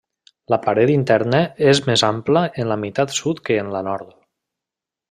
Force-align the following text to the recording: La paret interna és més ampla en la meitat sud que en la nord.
La 0.53 0.57
paret 0.63 0.91
interna 0.93 1.41
és 1.73 1.83
més 1.91 2.05
ampla 2.09 2.45
en 2.65 2.73
la 2.73 2.81
meitat 2.87 3.17
sud 3.21 3.47
que 3.51 3.61
en 3.67 3.71
la 3.79 3.87
nord. 3.91 4.15